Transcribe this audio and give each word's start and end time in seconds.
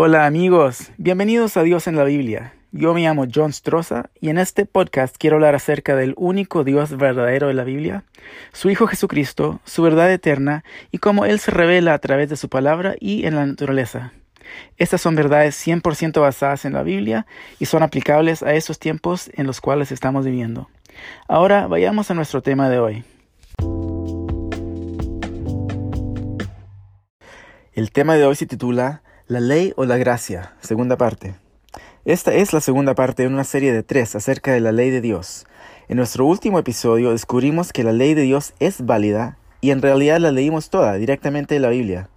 Hola 0.00 0.26
amigos, 0.26 0.92
bienvenidos 0.96 1.56
a 1.56 1.64
Dios 1.64 1.88
en 1.88 1.96
la 1.96 2.04
Biblia. 2.04 2.54
Yo 2.70 2.94
me 2.94 3.00
llamo 3.00 3.26
John 3.34 3.52
Stroza 3.52 4.10
y 4.20 4.28
en 4.28 4.38
este 4.38 4.64
podcast 4.64 5.16
quiero 5.18 5.34
hablar 5.34 5.56
acerca 5.56 5.96
del 5.96 6.14
único 6.16 6.62
Dios 6.62 6.96
verdadero 6.96 7.48
de 7.48 7.54
la 7.54 7.64
Biblia, 7.64 8.04
su 8.52 8.70
Hijo 8.70 8.86
Jesucristo, 8.86 9.58
su 9.64 9.82
verdad 9.82 10.12
eterna 10.12 10.62
y 10.92 10.98
cómo 10.98 11.24
Él 11.24 11.40
se 11.40 11.50
revela 11.50 11.94
a 11.94 11.98
través 11.98 12.28
de 12.28 12.36
su 12.36 12.48
palabra 12.48 12.94
y 13.00 13.26
en 13.26 13.34
la 13.34 13.44
naturaleza. 13.44 14.12
Estas 14.76 15.00
son 15.00 15.16
verdades 15.16 15.60
100% 15.66 16.20
basadas 16.20 16.64
en 16.64 16.74
la 16.74 16.84
Biblia 16.84 17.26
y 17.58 17.66
son 17.66 17.82
aplicables 17.82 18.44
a 18.44 18.54
esos 18.54 18.78
tiempos 18.78 19.32
en 19.34 19.48
los 19.48 19.60
cuales 19.60 19.90
estamos 19.90 20.24
viviendo. 20.24 20.68
Ahora 21.26 21.66
vayamos 21.66 22.08
a 22.12 22.14
nuestro 22.14 22.40
tema 22.40 22.68
de 22.70 22.78
hoy. 22.78 23.04
El 27.72 27.90
tema 27.90 28.14
de 28.14 28.24
hoy 28.24 28.36
se 28.36 28.46
titula 28.46 29.02
La 29.28 29.40
ley 29.40 29.74
o 29.76 29.84
la 29.84 29.98
gracia, 29.98 30.54
segunda 30.62 30.96
parte. 30.96 31.34
Esta 32.06 32.32
es 32.32 32.54
la 32.54 32.62
segunda 32.62 32.94
parte 32.94 33.24
de 33.24 33.28
una 33.28 33.44
serie 33.44 33.74
de 33.74 33.82
tres 33.82 34.14
acerca 34.14 34.54
de 34.54 34.60
la 34.60 34.72
ley 34.72 34.88
de 34.88 35.02
Dios. 35.02 35.46
En 35.86 35.98
nuestro 35.98 36.24
último 36.24 36.58
episodio 36.58 37.10
descubrimos 37.10 37.74
que 37.74 37.84
la 37.84 37.92
ley 37.92 38.14
de 38.14 38.22
Dios 38.22 38.54
es 38.58 38.86
válida 38.86 39.36
y 39.60 39.70
en 39.70 39.82
realidad 39.82 40.18
la 40.18 40.32
leímos 40.32 40.70
toda 40.70 40.94
directamente 40.94 41.52
de 41.52 41.60
la 41.60 41.68
Biblia. 41.68 42.08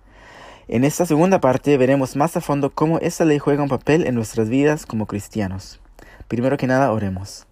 En 0.69 0.85
esta 0.85 1.05
segunda 1.05 1.41
parte 1.41 1.77
veremos 1.77 2.15
más 2.15 2.37
a 2.37 2.39
fondo 2.39 2.69
cómo 2.73 2.97
esta 2.99 3.25
ley 3.25 3.39
juega 3.39 3.61
un 3.61 3.67
papel 3.67 4.07
en 4.07 4.15
nuestras 4.15 4.47
vidas 4.47 4.85
como 4.85 5.05
cristianos. 5.05 5.81
Primero 6.29 6.55
que 6.55 6.67
nada, 6.67 6.93
oremos. 6.93 7.45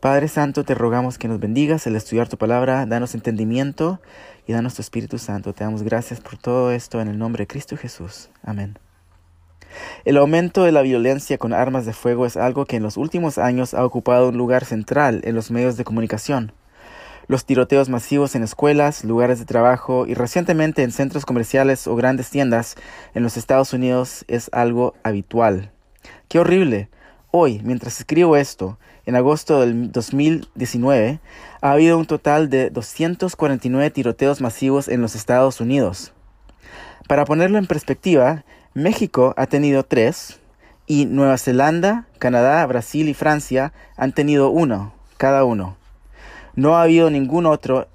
Padre 0.00 0.28
Santo, 0.28 0.64
te 0.64 0.74
rogamos 0.74 1.18
que 1.18 1.28
nos 1.28 1.38
bendigas 1.38 1.86
al 1.86 1.96
estudiar 1.96 2.30
tu 2.30 2.38
palabra, 2.38 2.86
danos 2.86 3.14
entendimiento 3.14 4.00
y 4.50 4.52
danos 4.52 4.74
tu 4.74 4.82
Espíritu 4.82 5.16
Santo. 5.16 5.52
Te 5.52 5.62
damos 5.62 5.84
gracias 5.84 6.20
por 6.20 6.36
todo 6.36 6.72
esto 6.72 7.00
en 7.00 7.06
el 7.06 7.16
nombre 7.16 7.42
de 7.42 7.46
Cristo 7.46 7.76
Jesús. 7.76 8.30
Amén. 8.42 8.80
El 10.04 10.16
aumento 10.16 10.64
de 10.64 10.72
la 10.72 10.82
violencia 10.82 11.38
con 11.38 11.52
armas 11.52 11.86
de 11.86 11.92
fuego 11.92 12.26
es 12.26 12.36
algo 12.36 12.66
que 12.66 12.74
en 12.74 12.82
los 12.82 12.96
últimos 12.96 13.38
años 13.38 13.74
ha 13.74 13.84
ocupado 13.84 14.30
un 14.30 14.36
lugar 14.36 14.64
central 14.64 15.20
en 15.22 15.36
los 15.36 15.52
medios 15.52 15.76
de 15.76 15.84
comunicación. 15.84 16.52
Los 17.28 17.44
tiroteos 17.44 17.88
masivos 17.88 18.34
en 18.34 18.42
escuelas, 18.42 19.04
lugares 19.04 19.38
de 19.38 19.44
trabajo 19.44 20.04
y 20.08 20.14
recientemente 20.14 20.82
en 20.82 20.90
centros 20.90 21.24
comerciales 21.24 21.86
o 21.86 21.94
grandes 21.94 22.28
tiendas 22.30 22.74
en 23.14 23.22
los 23.22 23.36
Estados 23.36 23.72
Unidos 23.72 24.24
es 24.26 24.50
algo 24.52 24.94
habitual. 25.04 25.70
¡Qué 26.26 26.40
horrible! 26.40 26.88
Hoy, 27.30 27.60
mientras 27.62 28.00
escribo 28.00 28.36
esto, 28.36 28.80
en 29.06 29.14
agosto 29.14 29.60
del 29.60 29.92
2019, 29.92 31.20
ha 31.60 31.72
habido 31.72 31.98
un 31.98 32.06
total 32.06 32.48
de 32.48 32.70
249 32.70 33.90
tiroteos 33.90 34.40
masivos 34.40 34.88
en 34.88 35.02
los 35.02 35.14
Estados 35.14 35.60
Unidos. 35.60 36.12
Para 37.06 37.24
ponerlo 37.24 37.58
en 37.58 37.66
perspectiva, 37.66 38.44
México 38.72 39.34
ha 39.36 39.46
tenido 39.46 39.82
tres 39.82 40.40
y 40.86 41.06
Nueva 41.06 41.38
Zelanda, 41.38 42.06
Canadá, 42.18 42.64
Brasil 42.66 43.08
y 43.08 43.14
Francia 43.14 43.72
han 43.96 44.12
tenido 44.12 44.50
uno, 44.50 44.92
cada 45.16 45.44
uno. 45.44 45.76
No 46.54 46.76
ha 46.76 46.82
habido 46.82 47.10
ningún 47.10 47.46
otro 47.46 47.88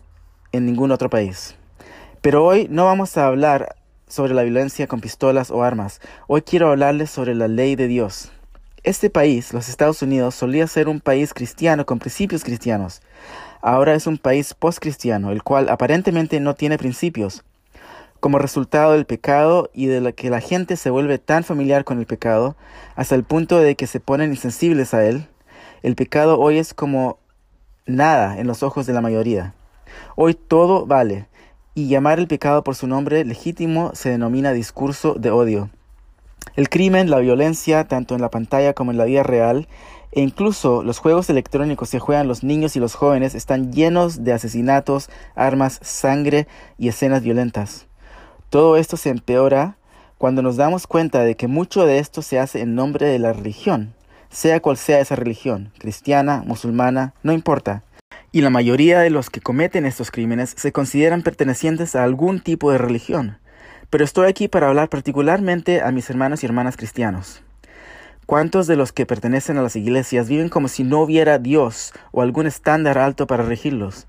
en 0.52 0.66
ningún 0.66 0.92
otro 0.92 1.10
país. 1.10 1.56
Pero 2.22 2.46
hoy 2.46 2.68
no 2.70 2.86
vamos 2.86 3.18
a 3.18 3.28
hablar 3.28 3.76
sobre 4.08 4.34
la 4.34 4.44
violencia 4.44 4.88
con 4.88 5.02
pistolas 5.02 5.52
o 5.52 5.64
armas. 5.64 6.02
Hoy 6.28 6.42
quiero 6.42 6.70
hablarles 6.70 7.10
sobre 7.10 7.36
la 7.36 7.48
ley 7.48 7.76
de 7.76 7.88
Dios. 7.88 8.32
Este 8.86 9.10
país, 9.10 9.52
los 9.52 9.68
Estados 9.68 10.04
Unidos, 10.04 10.36
solía 10.36 10.68
ser 10.68 10.90
un 10.90 11.00
país 11.00 11.34
cristiano 11.34 11.88
con 11.88 11.98
principios 11.98 12.44
cristianos. 12.44 13.02
Ahora 13.60 13.96
es 13.96 14.06
un 14.06 14.20
país 14.20 14.54
postcristiano, 14.54 15.32
el 15.32 15.42
cual 15.42 15.70
aparentemente 15.70 16.40
no 16.40 16.54
tiene 16.54 16.78
principios. 16.78 17.44
Como 18.20 18.38
resultado 18.38 18.92
del 18.92 19.08
pecado 19.08 19.72
y 19.74 19.88
de 19.88 20.14
que 20.14 20.30
la 20.30 20.40
gente 20.40 20.78
se 20.78 20.92
vuelve 20.92 21.18
tan 21.18 21.44
familiar 21.44 21.84
con 21.84 21.98
el 21.98 22.06
pecado, 22.06 22.56
hasta 22.96 23.16
el 23.16 23.24
punto 23.24 23.58
de 23.58 23.76
que 23.76 23.88
se 23.88 24.00
ponen 24.00 24.30
insensibles 24.30 24.94
a 24.94 25.04
él, 25.04 25.26
el 25.82 25.96
pecado 25.96 26.40
hoy 26.40 26.60
es 26.60 26.76
como 26.76 27.18
nada 27.88 28.38
en 28.38 28.46
los 28.46 28.62
ojos 28.62 28.86
de 28.86 28.94
la 28.94 29.02
mayoría. 29.02 29.56
Hoy 30.16 30.36
todo 30.36 30.86
vale, 30.86 31.28
y 31.74 31.88
llamar 31.88 32.20
el 32.20 32.28
pecado 32.28 32.64
por 32.64 32.76
su 32.76 32.86
nombre 32.86 33.26
legítimo 33.26 33.96
se 33.96 34.10
denomina 34.10 34.54
discurso 34.54 35.16
de 35.16 35.32
odio. 35.32 35.72
El 36.56 36.70
crimen, 36.70 37.10
la 37.10 37.20
violencia, 37.20 37.86
tanto 37.86 38.16
en 38.16 38.22
la 38.22 38.30
pantalla 38.30 38.74
como 38.74 38.92
en 38.92 38.98
la 38.98 39.06
vida 39.06 39.24
real, 39.24 39.68
e 40.14 40.22
incluso 40.22 40.84
los 40.84 41.00
juegos 41.00 41.30
electrónicos 41.30 41.92
que 41.92 42.00
juegan 42.00 42.30
los 42.30 42.44
niños 42.44 42.78
y 42.78 42.80
los 42.80 42.96
jóvenes 42.96 43.36
están 43.36 43.74
llenos 43.74 44.24
de 44.24 44.32
asesinatos, 44.32 45.10
armas, 45.36 45.80
sangre 45.82 46.48
y 46.78 46.88
escenas 46.88 47.22
violentas. 47.22 47.88
Todo 48.50 48.78
esto 48.78 48.96
se 48.96 49.10
empeora 49.10 49.78
cuando 50.18 50.42
nos 50.42 50.56
damos 50.56 50.88
cuenta 50.88 51.26
de 51.26 51.36
que 51.36 51.48
mucho 51.48 51.86
de 51.86 52.00
esto 52.00 52.22
se 52.22 52.40
hace 52.40 52.62
en 52.62 52.74
nombre 52.74 53.06
de 53.08 53.20
la 53.20 53.34
religión, 53.34 53.94
sea 54.30 54.62
cual 54.62 54.78
sea 54.78 55.02
esa 55.02 55.18
religión, 55.18 55.74
cristiana, 55.78 56.42
musulmana, 56.46 57.14
no 57.22 57.34
importa. 57.34 57.84
Y 58.32 58.40
la 58.40 58.50
mayoría 58.50 59.02
de 59.02 59.10
los 59.10 59.30
que 59.30 59.42
cometen 59.42 59.86
estos 59.86 60.12
crímenes 60.12 60.56
se 60.58 60.72
consideran 60.72 61.22
pertenecientes 61.22 61.98
a 61.98 62.06
algún 62.06 62.40
tipo 62.40 62.72
de 62.72 62.78
religión 62.78 63.40
pero 63.90 64.04
estoy 64.04 64.28
aquí 64.28 64.48
para 64.48 64.68
hablar 64.68 64.90
particularmente 64.90 65.82
a 65.82 65.92
mis 65.92 66.10
hermanos 66.10 66.44
y 66.44 66.46
hermanas 66.46 66.78
cristianos. 66.78 67.42
¿Cuántos 68.26 68.66
de 68.66 68.76
los 68.76 68.92
que 68.92 69.06
pertenecen 69.06 69.58
a 69.58 69.62
las 69.62 69.76
iglesias 69.76 70.28
viven 70.28 70.50
como 70.50 70.68
si 70.68 70.84
no 70.84 71.02
hubiera 71.02 71.38
Dios 71.38 71.94
o 72.12 72.22
algún 72.22 72.48
estándar 72.48 72.98
alto 72.98 73.28
para 73.28 73.44
regirlos? 73.44 74.08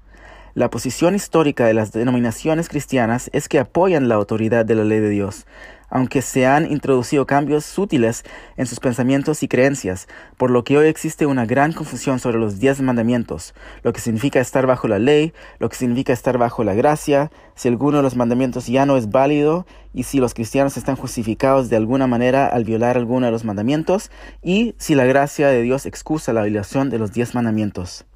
La 0.57 0.71
posición 0.71 1.15
histórica 1.15 1.67
de 1.67 1.75
las 1.75 1.93
denominaciones 1.93 2.71
cristianas 2.71 3.29
es 3.35 3.47
que 3.47 3.59
apoyan 3.59 4.09
la 4.09 4.15
autoridad 4.15 4.65
de 4.65 4.75
la 4.75 4.85
ley 4.85 5.01
de 5.01 5.11
Dios, 5.11 5.47
aunque 5.91 6.23
se 6.23 6.47
han 6.47 6.73
introducido 6.73 7.27
cambios 7.27 7.67
sutiles 7.67 8.25
en 8.57 8.65
sus 8.65 8.81
pensamientos 8.81 9.43
y 9.43 9.49
creencias, 9.49 10.09
por 10.39 10.51
lo 10.51 10.65
que 10.65 10.79
hoy 10.79 10.87
existe 10.87 11.27
una 11.27 11.45
gran 11.45 11.75
confusión 11.75 12.21
sobre 12.21 12.39
los 12.39 12.59
diez 12.59 12.81
mandamientos, 12.81 13.53
lo 13.83 13.93
que 13.93 14.01
significa 14.01 14.41
estar 14.41 14.67
bajo 14.67 14.89
la 14.89 14.99
ley, 14.99 15.35
lo 15.59 15.69
que 15.69 15.77
significa 15.77 16.15
estar 16.15 16.39
bajo 16.39 16.65
la 16.65 16.73
gracia, 16.73 17.31
si 17.55 17.69
alguno 17.69 17.99
de 17.99 18.05
los 18.05 18.17
mandamientos 18.17 18.67
ya 18.67 18.87
no 18.87 18.97
es 18.97 19.11
válido 19.11 19.67
y 19.93 20.05
si 20.05 20.21
los 20.21 20.33
cristianos 20.33 20.79
están 20.79 20.97
justificados 20.97 21.69
de 21.69 21.77
alguna 21.77 22.07
manera 22.07 22.47
al 22.47 22.65
violar 22.65 22.97
alguno 22.97 23.27
de 23.27 23.33
los 23.33 23.45
mandamientos 23.45 24.11
y 24.43 24.75
si 24.79 24.95
la 24.95 25.05
gracia 25.05 25.49
de 25.49 25.61
Dios 25.61 25.85
excusa 25.85 26.33
la 26.33 26.45
violación 26.45 26.89
de 26.89 26.99
los 26.99 27.13
diez 27.13 27.35
mandamientos. 27.35 28.07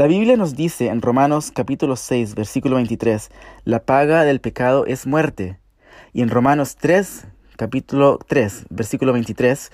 La 0.00 0.06
Biblia 0.06 0.38
nos 0.38 0.56
dice 0.56 0.86
en 0.86 1.02
Romanos 1.02 1.52
capítulo 1.54 1.94
6, 1.94 2.34
versículo 2.34 2.76
23, 2.76 3.30
la 3.66 3.80
paga 3.80 4.24
del 4.24 4.40
pecado 4.40 4.86
es 4.86 5.06
muerte, 5.06 5.58
y 6.14 6.22
en 6.22 6.30
Romanos 6.30 6.76
3, 6.76 7.26
capítulo 7.58 8.18
3, 8.26 8.64
versículo 8.70 9.12
23, 9.12 9.70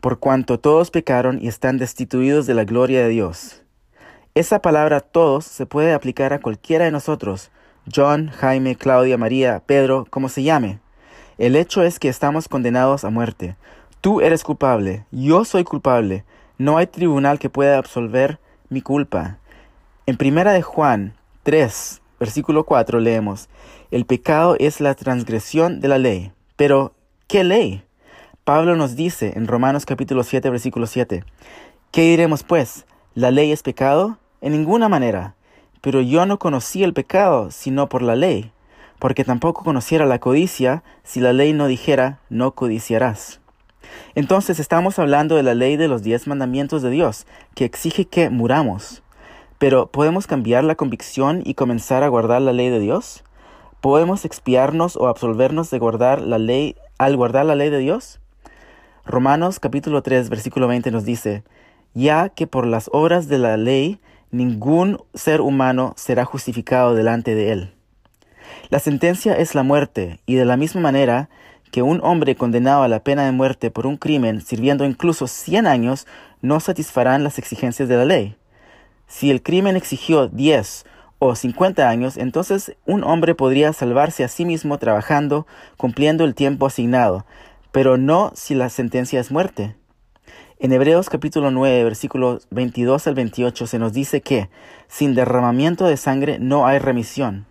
por 0.00 0.18
cuanto 0.18 0.58
todos 0.58 0.90
pecaron 0.90 1.38
y 1.40 1.46
están 1.46 1.78
destituidos 1.78 2.48
de 2.48 2.54
la 2.54 2.64
gloria 2.64 3.04
de 3.04 3.10
Dios. 3.10 3.62
Esa 4.34 4.60
palabra 4.60 4.98
todos 4.98 5.44
se 5.44 5.66
puede 5.66 5.92
aplicar 5.92 6.32
a 6.32 6.40
cualquiera 6.40 6.86
de 6.86 6.90
nosotros, 6.90 7.52
John, 7.94 8.26
Jaime, 8.26 8.74
Claudia, 8.74 9.18
María, 9.18 9.62
Pedro, 9.64 10.04
como 10.10 10.28
se 10.28 10.42
llame. 10.42 10.80
El 11.38 11.54
hecho 11.54 11.84
es 11.84 12.00
que 12.00 12.08
estamos 12.08 12.48
condenados 12.48 13.04
a 13.04 13.10
muerte. 13.10 13.54
Tú 14.00 14.20
eres 14.20 14.42
culpable, 14.42 15.04
yo 15.12 15.44
soy 15.44 15.62
culpable. 15.62 16.24
No 16.58 16.76
hay 16.76 16.88
tribunal 16.88 17.38
que 17.38 17.50
pueda 17.50 17.78
absolver 17.78 18.40
mi 18.68 18.80
culpa. 18.80 19.36
En 20.10 20.16
primera 20.16 20.50
de 20.52 20.60
Juan 20.60 21.14
3, 21.44 22.02
versículo 22.18 22.64
4 22.64 22.98
leemos, 22.98 23.48
el 23.92 24.06
pecado 24.06 24.56
es 24.58 24.80
la 24.80 24.96
transgresión 24.96 25.78
de 25.78 25.86
la 25.86 25.98
ley. 25.98 26.32
Pero, 26.56 26.94
¿qué 27.28 27.44
ley? 27.44 27.84
Pablo 28.42 28.74
nos 28.74 28.96
dice 28.96 29.34
en 29.36 29.46
Romanos 29.46 29.86
capítulo 29.86 30.24
7, 30.24 30.50
versículo 30.50 30.88
7, 30.88 31.22
¿qué 31.92 32.00
diremos 32.00 32.42
pues? 32.42 32.86
¿La 33.14 33.30
ley 33.30 33.52
es 33.52 33.62
pecado? 33.62 34.18
En 34.40 34.50
ninguna 34.50 34.88
manera. 34.88 35.36
Pero 35.80 36.00
yo 36.00 36.26
no 36.26 36.40
conocí 36.40 36.82
el 36.82 36.92
pecado 36.92 37.52
sino 37.52 37.88
por 37.88 38.02
la 38.02 38.16
ley, 38.16 38.50
porque 38.98 39.22
tampoco 39.22 39.62
conociera 39.62 40.06
la 40.06 40.18
codicia 40.18 40.82
si 41.04 41.20
la 41.20 41.32
ley 41.32 41.52
no 41.52 41.68
dijera, 41.68 42.18
no 42.30 42.56
codiciarás. 42.56 43.38
Entonces 44.16 44.58
estamos 44.58 44.98
hablando 44.98 45.36
de 45.36 45.44
la 45.44 45.54
ley 45.54 45.76
de 45.76 45.86
los 45.86 46.02
diez 46.02 46.26
mandamientos 46.26 46.82
de 46.82 46.90
Dios, 46.90 47.28
que 47.54 47.64
exige 47.64 48.06
que 48.06 48.28
muramos. 48.28 49.04
Pero 49.60 49.88
¿podemos 49.88 50.26
cambiar 50.26 50.64
la 50.64 50.74
convicción 50.74 51.42
y 51.44 51.52
comenzar 51.52 52.02
a 52.02 52.08
guardar 52.08 52.40
la 52.40 52.54
ley 52.54 52.70
de 52.70 52.80
Dios? 52.80 53.24
¿Podemos 53.82 54.24
expiarnos 54.24 54.96
o 54.96 55.06
absolvernos 55.06 55.70
de 55.70 55.78
guardar 55.78 56.22
la 56.22 56.38
ley 56.38 56.76
al 56.96 57.14
guardar 57.14 57.44
la 57.44 57.54
ley 57.54 57.68
de 57.68 57.76
Dios? 57.76 58.20
Romanos 59.04 59.60
capítulo 59.60 60.02
3 60.02 60.30
versículo 60.30 60.66
20 60.66 60.90
nos 60.92 61.04
dice, 61.04 61.44
ya 61.92 62.30
que 62.30 62.46
por 62.46 62.66
las 62.66 62.88
obras 62.94 63.28
de 63.28 63.36
la 63.36 63.58
ley 63.58 64.00
ningún 64.30 64.96
ser 65.12 65.42
humano 65.42 65.92
será 65.94 66.24
justificado 66.24 66.94
delante 66.94 67.34
de 67.34 67.52
él. 67.52 67.74
La 68.70 68.78
sentencia 68.78 69.34
es 69.34 69.54
la 69.54 69.62
muerte, 69.62 70.20
y 70.24 70.36
de 70.36 70.46
la 70.46 70.56
misma 70.56 70.80
manera 70.80 71.28
que 71.70 71.82
un 71.82 72.00
hombre 72.02 72.34
condenado 72.34 72.82
a 72.82 72.88
la 72.88 73.04
pena 73.04 73.26
de 73.26 73.32
muerte 73.32 73.70
por 73.70 73.86
un 73.86 73.98
crimen 73.98 74.40
sirviendo 74.40 74.86
incluso 74.86 75.26
100 75.26 75.66
años 75.66 76.06
no 76.40 76.60
satisfarán 76.60 77.24
las 77.24 77.38
exigencias 77.38 77.90
de 77.90 77.96
la 77.96 78.06
ley. 78.06 78.39
Si 79.10 79.28
el 79.32 79.42
crimen 79.42 79.76
exigió 79.76 80.28
10 80.28 80.86
o 81.18 81.34
50 81.34 81.88
años, 81.88 82.16
entonces 82.16 82.76
un 82.86 83.02
hombre 83.02 83.34
podría 83.34 83.72
salvarse 83.72 84.22
a 84.22 84.28
sí 84.28 84.44
mismo 84.44 84.78
trabajando, 84.78 85.48
cumpliendo 85.76 86.24
el 86.24 86.36
tiempo 86.36 86.64
asignado. 86.66 87.26
pero 87.72 87.98
no 87.98 88.32
si 88.34 88.54
la 88.54 88.68
sentencia 88.68 89.20
es 89.20 89.30
muerte. 89.30 89.76
En 90.60 90.72
Hebreos 90.72 91.08
capítulo 91.08 91.50
9, 91.50 91.84
versículos 91.84 92.46
22 92.50 93.06
al 93.08 93.14
28 93.14 93.66
se 93.66 93.78
nos 93.80 93.92
dice 93.92 94.20
que 94.20 94.48
sin 94.88 95.14
derramamiento 95.16 95.86
de 95.86 95.96
sangre 95.96 96.38
no 96.38 96.66
hay 96.66 96.78
remisión. 96.78 97.46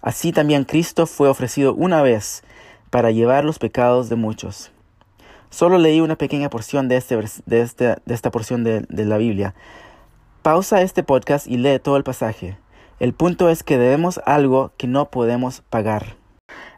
Así 0.00 0.32
también 0.32 0.64
Cristo 0.64 1.06
fue 1.06 1.28
ofrecido 1.28 1.74
una 1.74 2.00
vez 2.00 2.42
para 2.90 3.10
llevar 3.10 3.44
los 3.44 3.58
pecados 3.58 4.08
de 4.08 4.16
muchos. 4.16 4.72
Solo 5.50 5.78
leí 5.78 6.00
una 6.00 6.16
pequeña 6.16 6.50
porción 6.50 6.88
de, 6.88 6.96
este, 6.96 7.16
de, 7.46 7.60
este, 7.60 7.96
de 8.04 8.14
esta 8.14 8.30
porción 8.30 8.64
de, 8.64 8.80
de 8.88 9.04
la 9.04 9.18
Biblia. 9.18 9.54
Pausa 10.46 10.80
este 10.80 11.02
podcast 11.02 11.48
y 11.48 11.56
lee 11.56 11.80
todo 11.80 11.96
el 11.96 12.04
pasaje. 12.04 12.56
El 13.00 13.14
punto 13.14 13.50
es 13.50 13.64
que 13.64 13.78
debemos 13.78 14.20
algo 14.26 14.70
que 14.76 14.86
no 14.86 15.10
podemos 15.10 15.62
pagar. 15.70 16.14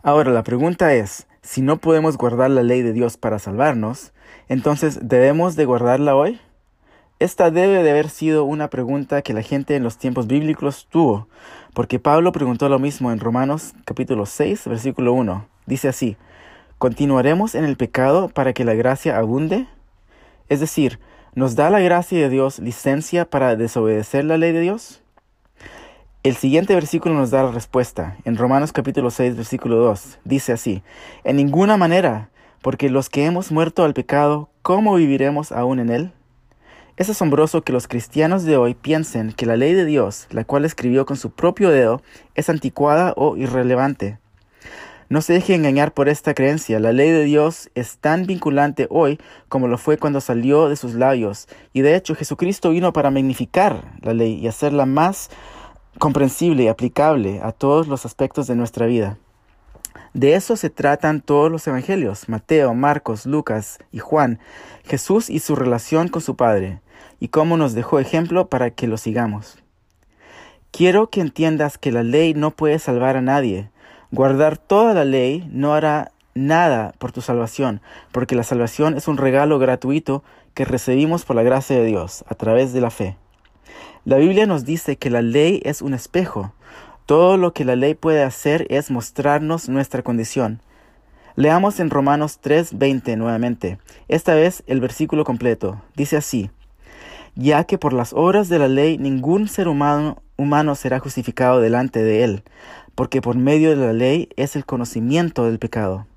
Ahora 0.03 0.31
la 0.31 0.43
pregunta 0.43 0.95
es, 0.95 1.27
si 1.43 1.61
no 1.61 1.77
podemos 1.77 2.17
guardar 2.17 2.49
la 2.49 2.63
ley 2.63 2.81
de 2.81 2.95
Dios 2.95 3.19
para 3.19 3.39
salvarnos, 3.39 4.15
entonces, 4.49 5.01
¿debemos 5.03 5.55
de 5.55 5.67
guardarla 5.67 6.17
hoy? 6.17 6.41
Esta 7.19 7.51
debe 7.51 7.83
de 7.83 7.91
haber 7.91 8.09
sido 8.09 8.45
una 8.45 8.71
pregunta 8.71 9.21
que 9.21 9.35
la 9.35 9.43
gente 9.43 9.77
en 9.77 9.83
los 9.83 9.99
tiempos 9.99 10.29
bíblicos 10.29 10.87
tuvo, 10.91 11.29
porque 11.75 11.99
Pablo 11.99 12.33
preguntó 12.33 12.71
lo 12.71 12.79
mismo 12.79 13.13
en 13.13 13.21
Romanos 13.21 13.75
capítulo 13.85 14.25
6, 14.25 14.67
versículo 14.67 15.13
1. 15.13 15.47
Dice 15.67 15.89
así, 15.89 16.17
¿continuaremos 16.79 17.55
en 17.55 17.67
el 17.67 17.77
pecado 17.77 18.31
para 18.31 18.55
que 18.55 18.65
la 18.65 18.73
gracia 18.73 19.19
abunde? 19.19 19.67
Es 20.49 20.61
decir, 20.61 20.99
¿nos 21.39 21.55
da 21.55 21.71
la 21.71 21.79
gracia 21.79 22.19
de 22.19 22.29
Dios 22.31 22.59
licencia 22.59 23.25
para 23.25 23.55
desobedecer 23.55 24.25
la 24.25 24.39
ley 24.39 24.51
de 24.51 24.61
Dios? 24.61 25.03
El 26.25 26.35
siguiente 26.35 26.75
versículo 26.75 27.15
nos 27.15 27.31
da 27.31 27.45
la 27.45 27.53
respuesta. 27.53 28.17
En 28.25 28.37
Romanos 28.37 28.73
capítulo 28.73 29.13
6, 29.13 29.37
versículo 29.37 29.77
2, 29.77 30.19
dice 30.25 30.53
así, 30.53 30.83
En 31.23 31.37
ninguna 31.37 31.77
manera, 31.77 32.29
porque 32.61 32.91
los 32.91 33.09
que 33.09 33.25
hemos 33.25 33.53
muerto 33.53 33.85
al 33.85 33.95
pecado, 33.95 34.51
¿cómo 34.63 34.97
viviremos 34.97 35.53
aún 35.53 35.79
en 35.79 35.91
él? 35.91 36.13
Es 36.97 37.09
asombroso 37.09 37.63
que 37.63 37.73
los 37.73 37.87
cristianos 37.87 38.43
de 38.43 38.57
hoy 38.57 38.75
piensen 38.75 39.31
que 39.31 39.47
la 39.47 39.57
ley 39.57 39.75
de 39.75 39.85
Dios, 39.85 40.27
la 40.31 40.43
cual 40.43 40.65
escribió 40.65 41.07
con 41.07 41.17
su 41.17 41.31
propio 41.31 41.71
dedo, 41.71 42.03
es 42.35 42.51
anticuada 42.51 43.15
o 43.17 43.37
irrelevante. 43.37 44.19
No 45.09 45.23
se 45.23 45.33
deje 45.33 45.55
engañar 45.55 45.95
por 45.95 46.09
esta 46.09 46.35
creencia. 46.35 46.81
La 46.81 46.93
ley 46.93 47.11
de 47.11 47.25
Dios 47.25 47.71
es 47.75 47.97
tan 47.99 48.27
vinculante 48.27 48.87
hoy 48.91 49.19
como 49.49 49.67
lo 49.67 49.79
fue 49.79 49.97
cuando 49.97 50.21
salió 50.21 50.69
de 50.69 50.77
sus 50.77 50.95
labios. 50.95 51.49
Y 51.73 51.81
de 51.81 51.97
hecho 51.97 52.15
Jesucristo 52.15 52.71
vino 52.71 52.93
para 52.93 53.11
magnificar 53.11 53.93
la 54.03 54.13
ley 54.13 54.35
y 54.35 54.49
hacerla 54.49 54.85
más 54.85 55.31
comprensible 55.99 56.65
y 56.65 56.69
aplicable 56.69 57.41
a 57.43 57.53
todos 57.53 57.89
los 57.89 58.05
aspectos 58.05 58.47
de 58.47 58.55
nuestra 58.55 58.87
vida. 58.87 59.17
De 60.15 60.35
eso 60.35 60.57
se 60.57 60.71
tratan 60.71 61.21
todos 61.21 61.51
los 61.51 61.67
evangelios, 61.67 62.29
Mateo, 62.29 62.75
Marcos, 62.75 63.27
Lucas 63.27 63.79
y 63.93 63.99
Juan, 63.99 64.39
Jesús 64.85 65.29
y 65.29 65.41
su 65.41 65.55
relación 65.55 66.09
con 66.09 66.23
su 66.23 66.37
Padre, 66.37 66.81
y 67.21 67.29
cómo 67.29 67.57
nos 67.57 67.75
dejó 67.75 67.99
ejemplo 67.99 68.49
para 68.49 68.71
que 68.71 68.87
lo 68.87 68.97
sigamos. 68.97 69.59
Quiero 70.71 71.11
que 71.11 71.21
entiendas 71.21 71.79
que 71.79 71.93
la 71.93 72.03
ley 72.03 72.35
no 72.35 72.53
puede 72.53 72.79
salvar 72.79 73.17
a 73.17 73.23
nadie. 73.23 73.71
Guardar 74.11 74.57
toda 74.57 74.95
la 74.95 75.05
ley 75.05 75.47
no 75.53 75.75
hará 75.75 76.13
nada 76.35 76.95
por 76.99 77.13
tu 77.13 77.21
salvación, 77.21 77.83
porque 78.11 78.35
la 78.35 78.43
salvación 78.43 78.97
es 78.97 79.07
un 79.07 79.19
regalo 79.19 79.59
gratuito 79.59 80.23
que 80.55 80.65
recibimos 80.65 81.25
por 81.25 81.37
la 81.37 81.43
gracia 81.43 81.77
de 81.77 81.85
Dios 81.85 82.25
a 82.27 82.35
través 82.35 82.73
de 82.73 82.81
la 82.81 82.91
fe. 82.91 83.17
La 84.05 84.17
Biblia 84.17 84.47
nos 84.47 84.65
dice 84.65 84.97
que 84.97 85.11
la 85.11 85.21
ley 85.21 85.61
es 85.65 85.83
un 85.83 85.93
espejo, 85.93 86.55
todo 87.05 87.37
lo 87.37 87.53
que 87.53 87.65
la 87.65 87.77
ley 87.77 87.95
puede 87.95 88.23
hacer 88.23 88.67
es 88.71 88.91
mostrarnos 88.91 89.69
nuestra 89.69 90.03
condición. 90.03 90.63
Leamos 91.37 91.79
en 91.79 91.91
Romanos 91.91 92.41
3:20 92.43 93.17
nuevamente, 93.17 93.79
esta 94.09 94.35
vez 94.35 94.63
el 94.67 94.81
versículo 94.81 95.25
completo. 95.25 95.83
Dice 95.95 96.17
así, 96.17 96.51
ya 97.35 97.65
que 97.65 97.79
por 97.79 97.93
las 97.93 98.13
obras 98.13 98.49
de 98.49 98.59
la 98.59 98.69
ley 98.69 98.99
ningún 98.99 99.49
ser 99.49 99.69
humano, 99.69 100.23
humano 100.37 100.75
será 100.75 100.99
justificado 100.99 101.61
delante 101.61 102.03
de 102.03 102.25
él, 102.25 102.43
porque 102.99 103.23
por 103.23 103.37
medio 103.37 103.71
de 103.71 103.77
la 103.77 103.93
ley 103.93 104.29
es 104.35 104.57
el 104.57 104.65
conocimiento 104.65 105.45
del 105.45 105.61
pecado. 105.61 106.09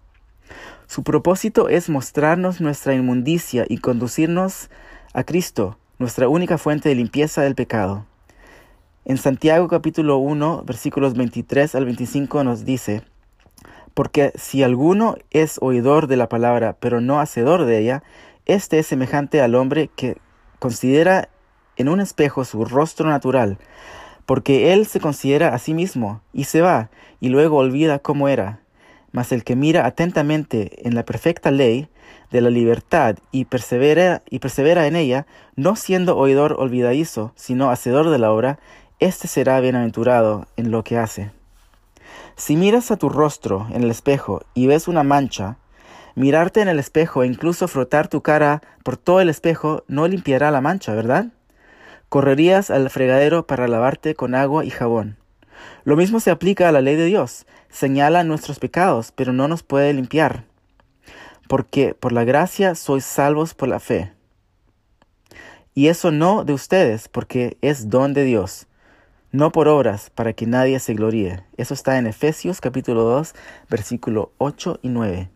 Su 0.88 1.04
propósito 1.04 1.69
es 1.69 1.92
mostrarnos 1.92 2.60
nuestra 2.60 2.95
inmundicia 2.95 3.68
y 3.69 3.78
conducirnos 3.78 4.72
a 5.13 5.24
Cristo, 5.24 5.78
nuestra 6.00 6.28
única 6.28 6.57
fuente 6.57 6.89
de 6.89 6.95
limpieza 6.95 7.44
del 7.44 7.54
pecado. 7.54 8.07
En 9.06 9.19
Santiago 9.19 9.68
capítulo 9.68 10.18
1, 10.18 10.63
versículos 10.66 11.13
23 11.13 11.75
al 11.75 11.86
25 11.86 12.44
nos 12.44 12.66
dice, 12.66 13.04
Porque 13.94 14.31
si 14.33 14.63
alguno 14.63 15.18
es 15.30 15.60
oidor 15.62 16.07
de 16.07 16.18
la 16.18 16.30
palabra, 16.30 16.78
pero 16.80 17.00
no 17.00 17.19
hacedor 17.19 17.66
de 17.66 17.78
ella, 17.78 18.04
éste 18.48 18.80
es 18.80 18.88
semejante 18.88 19.39
al 19.39 19.54
hombre 19.54 19.92
que 19.95 20.18
considera 20.57 21.30
en 21.75 21.89
un 21.89 22.01
espejo 22.01 22.44
su 22.44 22.66
rostro 22.66 23.07
natural, 23.07 23.60
porque 24.25 24.73
él 24.73 24.85
se 24.85 25.00
considera 25.00 25.53
a 25.53 25.59
sí 25.59 25.73
mismo, 25.73 26.21
y 26.33 26.45
se 26.45 26.62
va, 26.62 26.89
y 27.19 27.29
luego 27.29 27.57
olvida 27.57 28.00
cómo 28.00 28.27
era. 28.27 28.59
Mas 29.12 29.31
el 29.31 29.44
que 29.44 29.56
mira 29.56 29.85
atentamente 29.85 30.88
en 30.88 30.95
la 30.95 31.03
perfecta 31.03 31.51
ley 31.51 31.89
de 32.31 32.41
la 32.41 32.50
libertad 32.50 33.18
y 33.31 33.45
persevera, 33.45 34.21
y 34.29 34.39
persevera 34.39 34.88
en 34.88 34.95
ella, 34.95 35.27
no 35.56 35.75
siendo 35.75 36.18
oidor 36.18 36.56
olvidadizo, 36.57 37.33
sino 37.35 37.69
hacedor 37.69 38.09
de 38.09 38.19
la 38.19 38.31
obra, 38.31 38.59
éste 39.00 39.27
será 39.27 39.59
bienaventurado 39.59 40.47
en 40.56 40.71
lo 40.71 40.83
que 40.83 40.97
hace. 40.97 41.31
Si 42.35 42.56
miras 42.56 42.91
a 42.91 42.97
tu 42.97 43.09
rostro 43.09 43.68
en 43.73 43.83
el 43.83 43.91
espejo 43.91 44.41
y 44.53 44.68
ves 44.68 44.88
una 44.88 45.03
mancha, 45.03 45.57
mirarte 46.15 46.62
en 46.62 46.68
el 46.69 46.79
espejo 46.79 47.23
e 47.23 47.27
incluso 47.27 47.68
frotar 47.68 48.07
tu 48.07 48.21
cara 48.21 48.62
por 48.83 48.97
todo 48.97 49.21
el 49.21 49.29
espejo 49.29 49.83
no 49.88 50.07
limpiará 50.07 50.51
la 50.51 50.62
mancha, 50.62 50.94
¿verdad? 50.94 51.27
Correrías 52.12 52.69
al 52.69 52.90
fregadero 52.90 53.48
para 53.48 53.69
lavarte 53.69 54.16
con 54.16 54.36
agua 54.36 54.66
y 54.66 54.69
jabón. 54.69 55.16
Lo 55.86 55.96
mismo 55.96 56.19
se 56.19 56.31
aplica 56.31 56.68
a 56.68 56.74
la 56.74 56.81
ley 56.81 56.98
de 56.98 57.06
Dios. 57.06 57.46
Señala 57.69 58.25
nuestros 58.25 58.60
pecados, 58.60 59.13
pero 59.16 59.31
no 59.31 59.48
nos 59.48 59.63
puede 59.63 59.94
limpiar. 59.94 60.44
Porque 61.48 61.94
por 61.96 62.12
la 62.12 62.25
gracia 62.25 62.75
sois 62.75 63.06
salvos 63.06 63.54
por 63.54 63.69
la 63.69 63.80
fe. 63.80 64.12
Y 65.74 65.88
eso 65.88 66.12
no 66.12 66.44
de 66.44 66.52
ustedes, 66.52 67.08
porque 67.08 67.58
es 67.62 67.90
don 67.90 68.14
de 68.14 68.25
Dios 68.25 68.68
no 69.31 69.54
por 69.54 69.69
obras, 69.69 70.10
para 70.10 70.34
que 70.34 70.46
nadie 70.46 70.78
se 70.80 70.94
gloríe. 70.94 71.45
Eso 71.56 71.74
está 71.74 71.97
en 71.97 72.06
Efesios 72.06 72.59
capítulo 72.59 73.04
2, 73.04 73.33
versículo 73.69 74.33
8 74.40 74.80
y 74.81 74.90
9. 74.90 75.30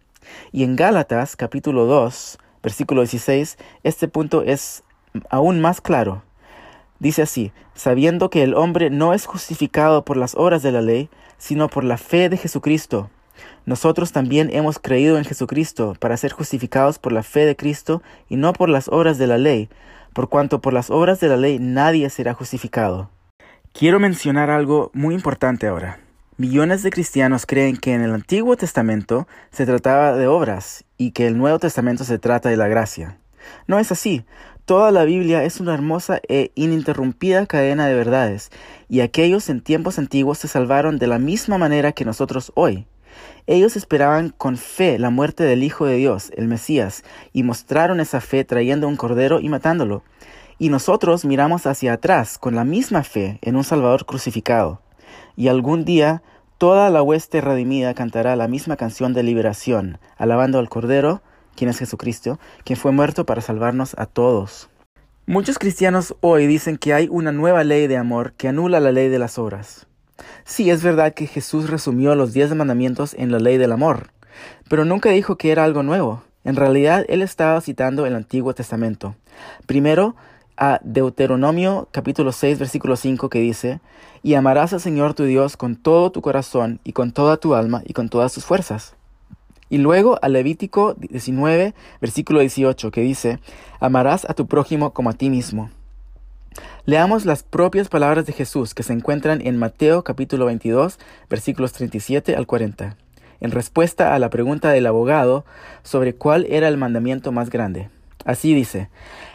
Y 0.51 0.63
en 0.63 0.75
Gálatas 0.75 1.37
capítulo 1.37 1.85
2, 1.85 2.37
versículo 2.61 3.01
16, 3.03 3.57
este 3.83 4.09
punto 4.09 4.43
es 4.43 4.83
aún 5.29 5.61
más 5.61 5.79
claro. 5.79 6.24
Dice 7.05 7.21
así, 7.21 7.51
sabiendo 7.75 8.31
que 8.31 8.41
el 8.41 8.55
hombre 8.55 8.89
no 8.89 9.13
es 9.13 9.27
justificado 9.27 10.03
por 10.03 10.17
las 10.17 10.33
obras 10.33 10.63
de 10.63 10.71
la 10.71 10.81
ley, 10.81 11.07
sino 11.37 11.67
por 11.67 11.83
la 11.83 11.97
fe 11.97 12.29
de 12.29 12.37
Jesucristo. 12.37 13.11
Nosotros 13.67 14.11
también 14.11 14.49
hemos 14.51 14.79
creído 14.79 15.19
en 15.19 15.23
Jesucristo 15.23 15.93
para 15.99 16.17
ser 16.17 16.31
justificados 16.31 16.97
por 16.97 17.11
la 17.11 17.21
fe 17.21 17.45
de 17.45 17.55
Cristo 17.55 18.01
y 18.27 18.37
no 18.37 18.53
por 18.53 18.69
las 18.69 18.87
obras 18.87 19.19
de 19.19 19.27
la 19.27 19.37
ley, 19.37 19.69
por 20.13 20.29
cuanto 20.29 20.61
por 20.61 20.73
las 20.73 20.89
obras 20.89 21.19
de 21.19 21.27
la 21.27 21.37
ley 21.37 21.59
nadie 21.59 22.09
será 22.09 22.33
justificado. 22.33 23.11
Quiero 23.71 23.99
mencionar 23.99 24.49
algo 24.49 24.89
muy 24.95 25.13
importante 25.13 25.67
ahora. 25.67 25.99
Millones 26.37 26.81
de 26.81 26.89
cristianos 26.89 27.45
creen 27.45 27.77
que 27.77 27.93
en 27.93 28.01
el 28.01 28.15
Antiguo 28.15 28.57
Testamento 28.57 29.27
se 29.51 29.67
trataba 29.67 30.13
de 30.17 30.25
obras 30.25 30.85
y 30.97 31.11
que 31.11 31.27
el 31.27 31.37
Nuevo 31.37 31.59
Testamento 31.59 32.03
se 32.03 32.17
trata 32.17 32.49
de 32.49 32.57
la 32.57 32.67
gracia. 32.67 33.19
No 33.67 33.77
es 33.77 33.91
así. 33.91 34.25
Toda 34.65 34.89
la 34.89 35.05
Biblia 35.05 35.43
es 35.43 35.59
una 35.59 35.75
hermosa 35.75 36.21
e 36.27 36.51
ininterrumpida 36.55 37.45
cadena 37.45 37.85
de 37.85 37.93
verdades, 37.93 38.49
y 38.89 39.01
aquellos 39.01 39.47
en 39.49 39.61
tiempos 39.61 39.99
antiguos 39.99 40.39
se 40.39 40.47
salvaron 40.47 40.97
de 40.97 41.05
la 41.05 41.19
misma 41.19 41.59
manera 41.59 41.91
que 41.91 42.03
nosotros 42.03 42.51
hoy. 42.55 42.87
Ellos 43.45 43.75
esperaban 43.75 44.31
con 44.35 44.57
fe 44.57 44.97
la 44.97 45.11
muerte 45.11 45.43
del 45.43 45.61
Hijo 45.61 45.85
de 45.85 45.97
Dios, 45.97 46.31
el 46.35 46.47
Mesías, 46.47 47.03
y 47.31 47.43
mostraron 47.43 47.99
esa 47.99 48.21
fe 48.21 48.43
trayendo 48.43 48.87
un 48.87 48.95
cordero 48.95 49.39
y 49.39 49.49
matándolo. 49.49 50.01
Y 50.57 50.69
nosotros 50.69 51.25
miramos 51.25 51.67
hacia 51.67 51.93
atrás 51.93 52.39
con 52.39 52.55
la 52.55 52.63
misma 52.63 53.03
fe 53.03 53.37
en 53.43 53.57
un 53.57 53.63
Salvador 53.63 54.07
crucificado. 54.07 54.81
Y 55.35 55.47
algún 55.47 55.85
día 55.85 56.23
toda 56.57 56.89
la 56.89 57.03
hueste 57.03 57.39
redimida 57.39 57.93
cantará 57.93 58.35
la 58.35 58.47
misma 58.47 58.77
canción 58.77 59.13
de 59.13 59.21
liberación, 59.21 59.99
alabando 60.17 60.57
al 60.57 60.69
Cordero, 60.69 61.21
quien 61.55 61.69
es 61.69 61.79
Jesucristo, 61.79 62.39
quien 62.63 62.77
fue 62.77 62.91
muerto 62.91 63.25
para 63.25 63.41
salvarnos 63.41 63.95
a 63.97 64.05
todos. 64.05 64.69
Muchos 65.27 65.57
cristianos 65.57 66.15
hoy 66.21 66.45
dicen 66.45 66.77
que 66.77 66.93
hay 66.93 67.07
una 67.09 67.31
nueva 67.31 67.63
ley 67.63 67.87
de 67.87 67.97
amor 67.97 68.33
que 68.33 68.47
anula 68.47 68.79
la 68.79 68.91
ley 68.91 69.09
de 69.09 69.19
las 69.19 69.39
obras. 69.39 69.87
Sí, 70.43 70.69
es 70.69 70.83
verdad 70.83 71.13
que 71.13 71.27
Jesús 71.27 71.69
resumió 71.69 72.13
los 72.15 72.33
diez 72.33 72.53
mandamientos 72.53 73.15
en 73.15 73.31
la 73.31 73.39
ley 73.39 73.57
del 73.57 73.71
amor, 73.71 74.11
pero 74.69 74.85
nunca 74.85 75.09
dijo 75.09 75.37
que 75.37 75.51
era 75.51 75.63
algo 75.63 75.81
nuevo. 75.81 76.23
En 76.43 76.55
realidad, 76.55 77.05
él 77.09 77.23
estaba 77.23 77.59
citando 77.61 78.05
el 78.05 78.15
Antiguo 78.15 78.53
Testamento. 78.53 79.15
Primero, 79.65 80.15
a 80.57 80.79
Deuteronomio 80.83 81.89
capítulo 81.91 82.31
6 82.31 82.59
versículo 82.59 82.95
5 82.95 83.29
que 83.29 83.39
dice, 83.39 83.81
y 84.23 84.35
amarás 84.35 84.73
al 84.73 84.79
Señor 84.79 85.13
tu 85.13 85.23
Dios 85.23 85.57
con 85.57 85.75
todo 85.75 86.11
tu 86.11 86.21
corazón 86.21 86.79
y 86.83 86.93
con 86.93 87.11
toda 87.11 87.37
tu 87.37 87.55
alma 87.55 87.81
y 87.85 87.93
con 87.93 88.09
todas 88.09 88.33
tus 88.33 88.45
fuerzas. 88.45 88.94
Y 89.69 89.79
luego 89.79 90.19
a 90.21 90.29
Levítico 90.29 90.93
19, 90.93 91.73
versículo 91.99 92.39
18, 92.39 92.91
que 92.91 93.01
dice, 93.01 93.39
amarás 93.79 94.25
a 94.29 94.33
tu 94.33 94.47
prójimo 94.47 94.93
como 94.93 95.09
a 95.09 95.13
ti 95.13 95.29
mismo. 95.29 95.69
Leamos 96.85 97.25
las 97.25 97.43
propias 97.43 97.89
palabras 97.89 98.25
de 98.25 98.33
Jesús 98.33 98.73
que 98.73 98.83
se 98.83 98.93
encuentran 98.93 99.41
en 99.45 99.57
Mateo 99.57 100.03
capítulo 100.03 100.45
22, 100.45 100.99
versículos 101.29 101.73
37 101.73 102.35
al 102.35 102.45
40, 102.45 102.95
en 103.41 103.51
respuesta 103.51 104.13
a 104.13 104.19
la 104.19 104.29
pregunta 104.29 104.69
del 104.69 104.85
abogado 104.85 105.45
sobre 105.83 106.13
cuál 106.13 106.45
era 106.49 106.67
el 106.67 106.77
mandamiento 106.77 107.31
más 107.31 107.49
grande. 107.49 107.89
Así 108.23 108.53
dice, 108.53 108.89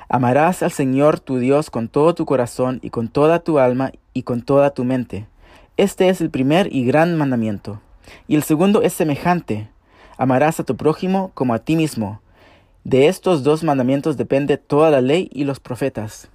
amarás 0.08 0.62
al 0.62 0.70
Señor 0.70 1.20
tu 1.20 1.38
Dios 1.38 1.70
con 1.70 1.88
todo 1.88 2.14
tu 2.14 2.24
corazón 2.24 2.78
y 2.82 2.90
con 2.90 3.08
toda 3.08 3.40
tu 3.40 3.58
alma 3.58 3.92
y 4.14 4.22
con 4.22 4.42
toda 4.42 4.70
tu 4.70 4.84
mente. 4.84 5.26
Este 5.76 6.08
es 6.08 6.20
el 6.20 6.30
primer 6.30 6.74
y 6.74 6.84
gran 6.84 7.16
mandamiento. 7.16 7.80
Y 8.26 8.36
el 8.36 8.42
segundo 8.42 8.82
es 8.82 8.92
semejante, 8.92 9.70
amarás 10.20 10.60
a 10.60 10.64
tu 10.64 10.76
prójimo 10.76 11.30
como 11.32 11.54
a 11.54 11.60
ti 11.60 11.76
mismo. 11.76 12.20
De 12.84 13.08
estos 13.08 13.42
dos 13.42 13.64
mandamientos 13.64 14.18
depende 14.18 14.58
toda 14.58 14.90
la 14.90 15.00
ley 15.00 15.30
y 15.32 15.44
los 15.44 15.60
profetas. 15.60 16.28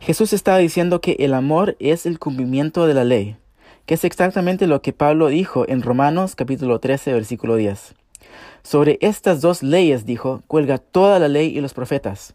Jesús 0.00 0.32
estaba 0.32 0.56
diciendo 0.56 1.02
que 1.02 1.16
el 1.18 1.34
amor 1.34 1.76
es 1.80 2.06
el 2.06 2.18
cumplimiento 2.18 2.86
de 2.86 2.94
la 2.94 3.04
ley, 3.04 3.36
que 3.84 3.92
es 3.92 4.04
exactamente 4.04 4.66
lo 4.66 4.80
que 4.80 4.94
Pablo 4.94 5.28
dijo 5.28 5.68
en 5.68 5.82
Romanos 5.82 6.34
capítulo 6.34 6.78
13 6.78 7.12
versículo 7.12 7.56
10. 7.56 7.94
Sobre 8.62 8.96
estas 9.02 9.42
dos 9.42 9.62
leyes, 9.62 10.06
dijo, 10.06 10.42
cuelga 10.46 10.78
toda 10.78 11.18
la 11.18 11.28
ley 11.28 11.54
y 11.54 11.60
los 11.60 11.74
profetas. 11.74 12.34